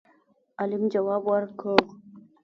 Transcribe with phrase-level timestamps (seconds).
[0.59, 1.79] عالم جواب ورکړ